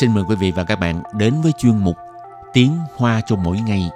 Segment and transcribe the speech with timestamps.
[0.00, 1.96] xin mời quý vị và các bạn đến với chuyên mục
[2.52, 3.90] Tiếng Hoa cho mỗi ngày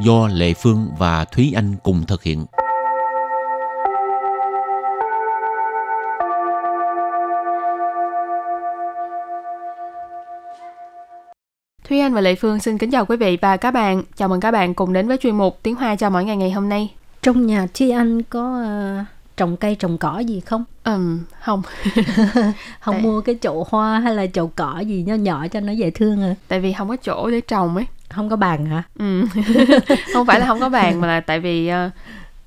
[0.00, 2.46] do Lệ Phương và Thúy Anh cùng thực hiện.
[11.88, 14.02] Thúy Anh và Lệ Phương xin kính chào quý vị và các bạn.
[14.16, 16.50] Chào mừng các bạn cùng đến với chuyên mục Tiếng Hoa cho mỗi ngày ngày
[16.50, 16.94] hôm nay.
[17.22, 18.62] Trong nhà Thi Anh có
[19.00, 20.64] uh, trồng cây trồng cỏ gì không?
[20.84, 21.62] Ừm, không.
[22.80, 25.72] không Tại- mua cái chậu hoa hay là chậu cỏ gì nho nhỏ cho nó
[25.72, 26.34] dễ thương à?
[26.48, 27.86] Tại vì không có chỗ để trồng ấy.
[28.10, 28.82] Không có bàn hả?
[28.98, 29.24] Ừ.
[30.12, 31.90] không phải là không có bàn mà là tại vì ờ,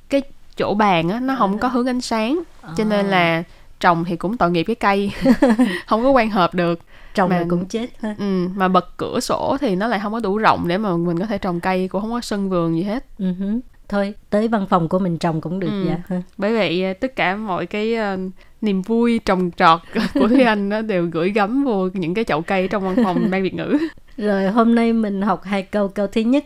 [0.09, 0.21] cái
[0.57, 2.39] chỗ bàn á nó không có hướng ánh sáng
[2.77, 3.43] cho nên là
[3.79, 5.11] trồng thì cũng tội nghiệp cái cây
[5.87, 6.79] không có quan hợp được
[7.13, 8.15] trồng mà- cũng chết ha.
[8.19, 11.19] ừ, mà bật cửa sổ thì nó lại không có đủ rộng để mà mình
[11.19, 13.59] có thể trồng cây cũng không có sân vườn gì hết Ừ hứ
[13.90, 15.84] Thôi tới văn phòng của mình trồng cũng được Ừ.
[15.88, 15.96] dạ.
[16.08, 16.22] ha.
[16.38, 18.18] bởi vậy ờ, tất cả mọi cái ờ,
[18.60, 19.80] niềm vui trồng trọt
[20.14, 23.30] của Thúy Anh nó đều gửi gắm vô những cái chậu cây trong văn phòng
[23.30, 23.78] ban Việt ngữ
[24.16, 25.88] Rồi hôm nay mình học hai câu.
[25.88, 26.44] Câu thứ nhất,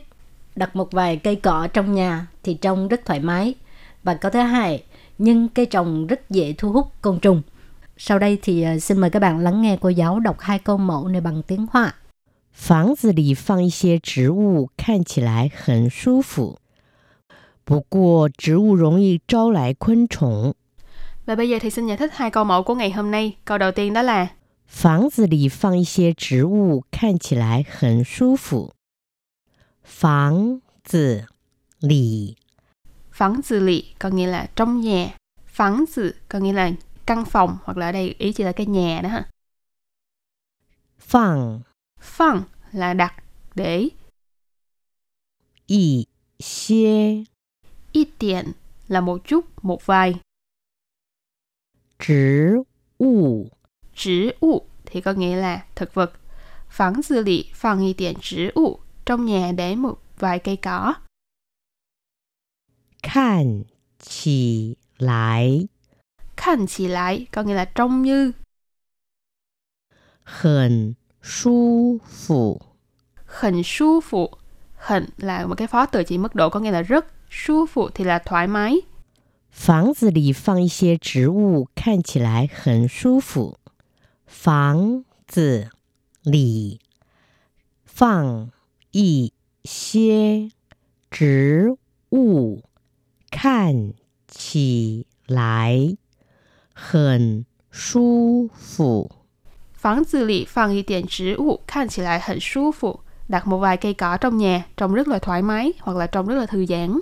[0.56, 3.54] đặt một vài cây cỏ trong nhà thì trông rất thoải mái.
[4.02, 4.82] Và câu thứ hai,
[5.18, 7.42] nhưng cây trồng rất dễ thu hút côn trùng.
[7.96, 10.78] Sau đây thì ờ, xin mời các bạn lắng nghe cô giáo đọc hai câu
[10.78, 11.94] mẫu này bằng tiếng Hoa.
[12.52, 16.58] 房子里放一些植物，看起来很舒服。
[17.64, 20.54] 不过，植物容易招来昆虫。
[21.26, 23.58] và bây giờ thì xin giải thích hai câu mẫu của ngày hôm nay câu
[23.58, 24.28] đầu tiên đó là
[24.68, 28.72] 房子里放一些植物，看起来很舒服。
[29.84, 31.26] 房子
[31.80, 32.36] 里
[33.12, 35.10] phẳng tự lì có nghĩa là trong nhà
[35.46, 36.70] phẳng tự có nghĩa là
[37.06, 39.28] căn phòng hoặc là ở đây ý chỉ là cái nhà đó ha
[40.98, 41.60] 放
[42.00, 43.14] phẳng là đặt
[43.54, 43.90] để
[45.66, 47.26] 一些
[47.94, 48.52] ít tiền
[48.88, 50.14] là một chút một vài
[51.98, 52.64] 植
[52.98, 53.50] 物
[53.94, 56.12] 植物 thì có nghĩa là thực vật
[56.68, 60.94] phẳng tự lì phẳng ít tiền 植物 trong nhà để một vài cây cỏ
[63.02, 63.64] 看
[63.98, 65.68] 起来
[66.36, 68.32] 看起来 có nghĩa là trông như
[70.24, 72.60] 很舒服。
[73.26, 74.30] 很舒服
[74.76, 78.46] 很là một cái phó từ chỉ mức độ có nghĩa là rất 舒服 thì là thoải
[78.46, 78.84] mái
[79.50, 83.58] 房子里放一些植物，看起来很舒服。
[84.26, 85.70] 房子
[86.22, 86.80] 里
[87.84, 88.50] 放
[88.92, 89.32] 一
[89.64, 90.50] 些
[91.10, 91.76] 植
[92.10, 92.62] 物，
[93.30, 93.92] 看
[94.28, 95.96] 起来
[96.72, 99.10] 很舒服。
[99.80, 104.66] Phẳng tự lì phẳng y tiền 植物 看起来很舒服 đặt một vài cây cỏ trong nhà
[104.76, 107.00] trông rất là thoải mái hoặc là trông rất là thư giãn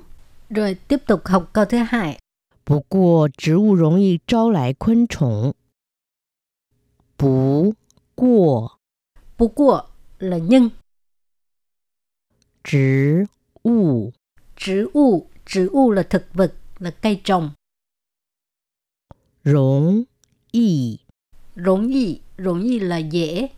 [0.53, 2.19] Rồi tiếp tục học câu thứ hai.
[2.65, 5.55] 不过，植物容易招来昆虫。
[7.17, 7.75] 不
[8.15, 8.79] 过，
[9.39, 9.87] Bú của
[10.19, 10.71] là nhưng.
[12.63, 13.27] 植
[13.63, 14.13] 物
[14.57, 17.55] Trữ u, trữ u là thực vật, là cây trồng.
[19.43, 20.07] 容
[20.53, 21.01] 易
[21.57, 23.51] Rốn gì, rốn gì là dễ.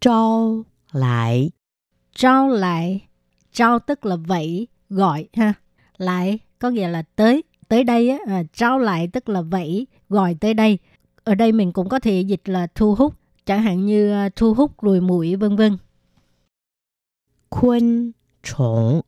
[0.00, 1.50] 招来
[2.14, 3.08] Trao lại,
[3.52, 5.54] trao tức là vậy, gọi ha.
[5.98, 10.34] Lại có nghĩa là tới, tới đây á, à, trao lại tức là vậy, gọi
[10.34, 10.78] tới đây.
[11.24, 13.14] Ở đây mình cũng có thể dịch là thu hút,
[13.46, 15.78] chẳng hạn như à, thu hút ruồi muỗi vân vân.
[17.50, 19.02] 昆虫。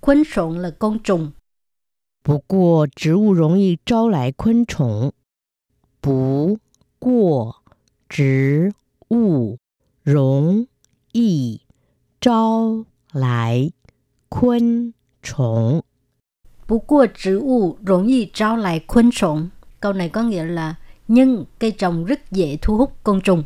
[0.00, 1.32] Khuôn sộn là côn trùng.
[2.22, 5.12] 不过，植物容易招来昆虫。
[6.00, 6.58] 不
[6.98, 7.62] 过，
[8.08, 8.72] 植
[9.08, 9.58] 物
[10.02, 10.66] 容
[11.12, 11.60] 易
[12.20, 13.72] 招来
[14.28, 14.92] 昆
[15.22, 15.80] 虫。
[16.68, 19.48] Bú của trữ u容易trao lại khuôn sộn.
[19.80, 20.74] Câu này có nghĩa là
[21.08, 23.44] nhưng cây trồng rất dễ thu hút côn trùng.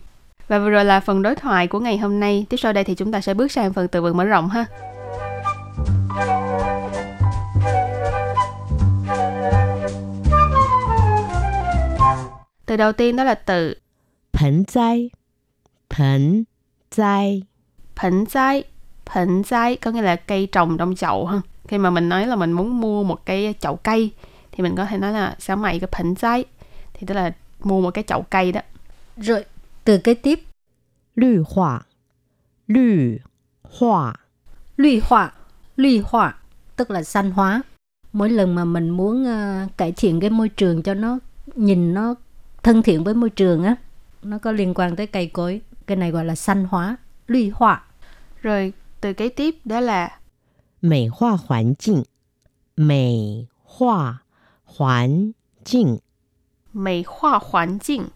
[0.51, 2.95] và vừa rồi là phần đối thoại của ngày hôm nay tiếp sau đây thì
[2.95, 4.65] chúng ta sẽ bước sang phần từ vựng mở rộng ha
[12.67, 13.75] từ đầu tiên đó là từ
[14.33, 15.11] 盆栽，
[15.91, 16.45] 盆
[16.91, 17.43] 栽，
[17.97, 18.65] phỉnh trái
[19.15, 22.36] phỉnh trái có nghĩa là cây trồng trong chậu ha khi mà mình nói là
[22.36, 24.12] mình muốn mua một cái chậu cây
[24.52, 26.46] thì mình có thể nói là xả mày cái phỉnh giấy.
[26.94, 27.34] Thì tức là
[27.64, 28.62] mua một cái chậu cây đó.
[29.18, 29.46] Rồi
[29.84, 30.40] từ kế tiếp.
[31.16, 31.82] Lư hỏa
[32.68, 33.18] lư
[33.64, 34.14] hỏa
[34.78, 35.34] lư hỏa
[35.78, 36.36] lư hỏa
[36.76, 37.62] tức là xanh hóa.
[38.14, 41.20] Mỗi lần mà mình muốn uh, cải thiện cái môi trường cho nó
[41.56, 42.16] nhìn nó
[42.64, 43.76] thân thiện với môi trường á
[44.24, 45.62] nó có liên quan tới cây cối.
[45.88, 46.98] Cái này gọi là xanh hóa.
[47.28, 47.84] Lư hỏa
[48.42, 50.18] rồi từ kế tiếp đó là
[50.85, 52.05] 美化环境，
[52.77, 54.21] 美化
[54.65, 55.33] 环
[55.65, 55.99] 境，
[56.73, 58.09] mỹ hóa hoàn cảnh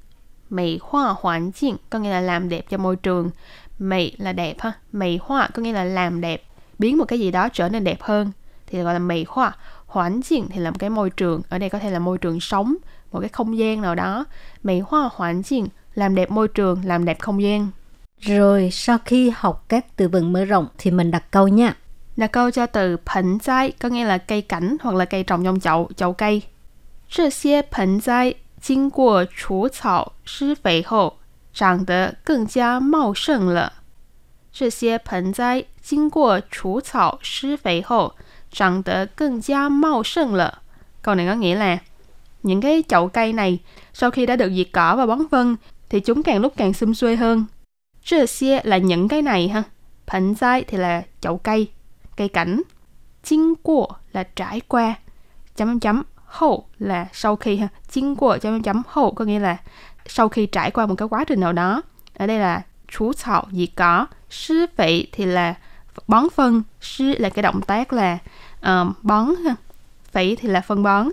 [0.50, 3.30] mỹ hoa hoàn cảnh có nghĩa là làm đẹp cho môi trường
[3.78, 6.42] mỹ là đẹp ha mỹ hoa có nghĩa là làm đẹp
[6.78, 8.32] biến một cái gì đó trở nên đẹp hơn
[8.66, 9.56] thì gọi là mỹ hoa
[9.86, 12.40] hoàn cảnh thì là một cái môi trường ở đây có thể là môi trường
[12.40, 12.76] sống
[13.12, 14.24] một cái không gian nào đó
[14.62, 17.68] mỹ hoa hoàn cảnh làm đẹp môi trường làm đẹp không gian
[18.20, 21.76] Rồi sau khi học các từ vựng mở rộng thì mình đặt câu nha.
[22.18, 25.88] đặt câu cho từ盆栽 có nghĩa là cây cảnh hoặc là cây trồng trong chậu
[25.96, 26.42] chậu cây
[27.08, 31.18] 这些盆栽经过除草施肥后，
[31.52, 33.72] 长得更加茂盛了。
[34.52, 38.14] 这些盆栽经过除草施肥后，
[38.50, 40.62] 长得更加茂盛了。
[41.02, 41.78] Câu này có nghĩa là
[42.42, 43.58] những cái chậu cây này
[43.92, 45.56] sau khi đã được diệt cỏ và bón phân
[45.88, 47.46] thì chúng càng lúc càng xum xuê hơn.
[48.04, 49.62] 这些 là những cái này ha.
[50.06, 51.68] 盆栽 thì là chậu cây,
[52.18, 52.62] cây cảnh.
[53.22, 54.94] 经过 là trải qua.
[55.56, 57.68] Chấm chấm chấm hậu là sau khi ha.
[57.88, 59.56] 经过 chấm chấm chấm hậu có nghĩa là
[60.06, 61.82] sau khi trải qua một cái quá trình nào đó.
[62.16, 64.06] Ở đây là chú thảo diệt cỏ.
[64.30, 65.54] Sư phệ thì là
[66.08, 66.62] bón phân.
[66.80, 68.18] Sư là cái động tác là
[68.60, 69.56] uh, bón ha.
[70.12, 71.08] Phệ thì là phân bón.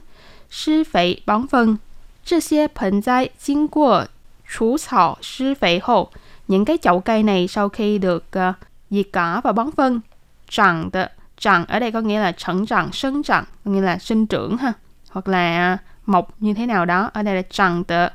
[0.49, 1.77] Sư phệ bón phân.
[2.23, 4.07] 这些盆栽经过
[4.47, 6.11] 除草施肥后，
[6.47, 8.55] những cái chậu cây này sau khi được uh,
[8.89, 10.01] diệt cỏ và bón phân,
[10.49, 13.97] trằng de trằng ở đây có nghĩa là trần trằng, sinh trằng, có nghĩa là
[13.97, 14.73] sinh trưởng ha,
[15.09, 17.09] hoặc là uh, mọc như thế nào đó.
[17.13, 18.09] Ở đây là trằng de,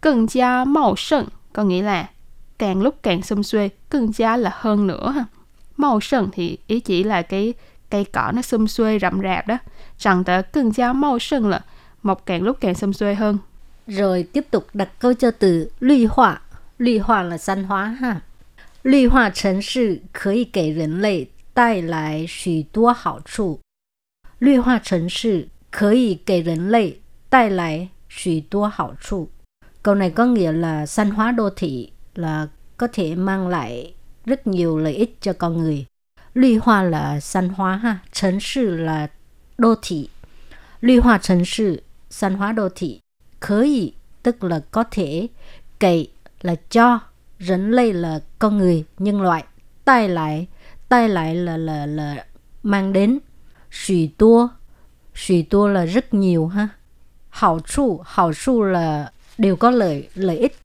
[0.00, 2.08] 更加茂盛, có nghĩa là
[2.58, 5.24] càng lúc càng xum xuê,更加là hơn nữa ha.
[5.76, 7.54] Màu sân thì ý chỉ là cái
[7.90, 9.58] cây cỏ nó xum xuê rậm rạp đó.
[9.98, 11.60] Trằng de 更加茂盛 là
[12.02, 13.38] mọc càng lúc càng xum xuê hơn.
[13.86, 16.40] Rồi tiếp tục đặt câu cho từ绿化.
[16.78, 18.20] 绿化 là xanh hóa ha.
[18.82, 23.60] 绿化城市可以给人类 带来许多好处。
[24.38, 29.30] 绿化城市可以给人类带来许多好处.
[29.82, 33.94] Câu này có nghĩa là xanh hóa đô thị là có thể mang lại
[34.24, 35.86] rất nhiều lợi ích cho con người.
[36.34, 39.08] Lũy hoa là xanh hóa ha,城市 là
[39.58, 40.08] đô thị.
[40.80, 43.00] Lũy hoa 城市 xanh hóa đô thị.
[43.40, 45.28] Khởi ý, tức là có thể,
[45.78, 46.10] cậy
[46.40, 47.00] là cho,
[47.40, 49.44] rỉnh lây là con người, nhân loại,
[49.84, 50.46] tai lại,
[50.88, 52.24] tai lại là là là
[52.62, 53.18] mang đến,
[53.70, 54.48] xùy tua,
[55.14, 56.68] xùy tua là rất nhiều ha.
[57.30, 60.58] Hảo trụ, hảo trụ là đều có lợi, lợi ích.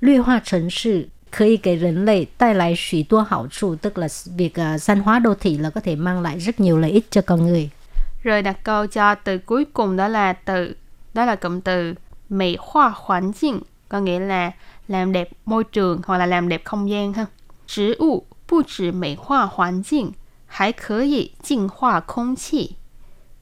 [0.00, 6.22] Lũy hoa 城市可以给人类带来许多好处, tức là việc uh, xanh hóa đô thị là có thể mang
[6.22, 7.70] lại rất nhiều lợi ích cho con người.
[8.22, 10.76] Rồi đặt câu cho từ cuối cùng đó là từ
[11.14, 11.94] đó là cụm từ
[12.28, 14.52] mỹ hoa hoàn cảnh có nghĩa là
[14.88, 17.26] làm đẹp môi trường hoặc là làm đẹp không gian ha.
[17.66, 20.14] 植物 不止美化环境，
[20.46, 22.76] 还可以净化空气。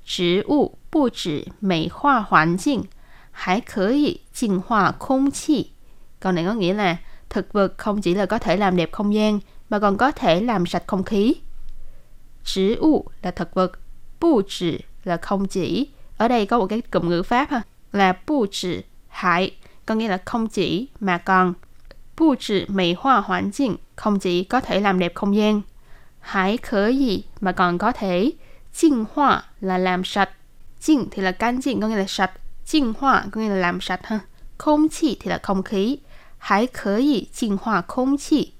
[0.04, 2.84] 植物不止美化环境，
[3.30, 5.72] 还可以净化空气。
[6.20, 6.96] Câu này có nghĩa là
[7.28, 10.40] thực vật không chỉ là có thể làm đẹp không gian mà còn có thể
[10.40, 11.34] làm sạch không khí.
[12.44, 13.72] 植物 là thực vật,
[14.20, 15.88] 不止 là không chỉ.
[16.16, 17.62] Ở đây có một cái cụm ngữ pháp ha,
[17.92, 19.50] là 不止 hại,
[19.86, 21.54] có nghĩa là không chỉ mà còn.
[22.19, 22.93] Bù chỉ mỹ
[24.19, 25.61] chỉ có thể làm đẹp không gian,
[27.41, 28.31] mà còn có thể
[29.61, 30.29] là làm sạch
[30.79, 31.31] Chinh thì là
[31.81, 32.31] có nghĩa là sạch
[32.65, 32.93] Chinh
[33.31, 34.19] có nghĩa là làm sạch ha
[34.57, 34.87] Không
[35.21, 35.97] thì là không khí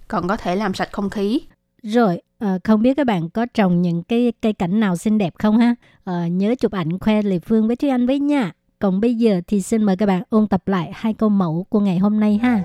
[0.08, 1.42] Còn có thể làm sạch không khí
[1.84, 5.34] Rồi, ờ, không biết các bạn có trồng những cái cây cảnh nào xinh đẹp
[5.39, 5.75] không ha?
[6.04, 8.51] À, Nhớ chụp ảnh khoe Lê Phương với Thúy Anh với nha.
[8.80, 11.80] Còn bây giờ thì xin mời các bạn ôn tập lại hai câu mẫu của
[11.80, 12.63] ngày hôm nay ha.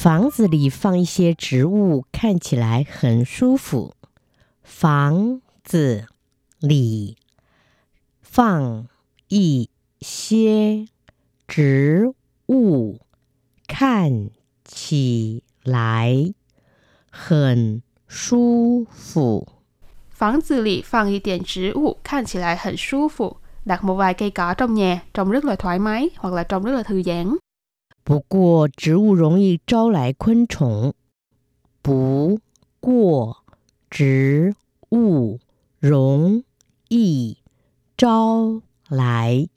[0.00, 3.94] 房子里放一些植物，看起来很舒服。
[4.62, 6.06] 房子
[6.60, 7.16] 里
[8.22, 8.88] 放
[9.28, 9.70] 一
[10.00, 10.86] 些
[11.46, 12.12] 植
[12.48, 13.00] 物，
[13.66, 14.30] 看
[14.64, 16.34] 起来
[17.10, 19.48] 很舒服。
[20.10, 23.38] 房子里放一点植物，看起来很舒服。
[23.64, 26.72] Đặt một vài cây cỏ trong nhà, trông rất là thoải mái hoặc là trông rất
[26.72, 27.36] là thư giãn.
[28.04, 30.94] 不过植物容易招来昆虫。
[31.82, 32.38] 不
[32.80, 33.38] 过
[33.90, 34.54] 植
[34.90, 35.40] 物
[35.80, 36.44] 容
[36.88, 37.38] 易
[37.96, 39.48] 招来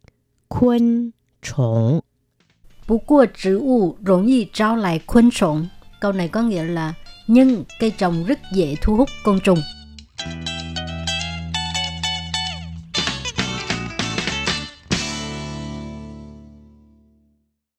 [0.47, 2.01] 昆虫。
[2.89, 5.67] Bú cua植物 容易招来昆虫.
[5.99, 6.93] Câu này có nghĩa là
[7.27, 9.59] nhưng cây trồng rất dễ thu hút côn trùng.